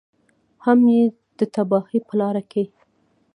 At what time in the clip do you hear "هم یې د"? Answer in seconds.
0.65-1.39